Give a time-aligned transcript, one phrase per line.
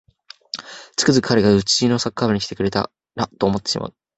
[0.97, 3.95] つくづく彼がうちのサッカー部に来てくれたらと思ってしまう